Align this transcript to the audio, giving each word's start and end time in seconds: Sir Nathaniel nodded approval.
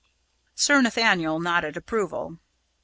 Sir 0.55 0.81
Nathaniel 0.81 1.39
nodded 1.39 1.77
approval. 1.77 2.39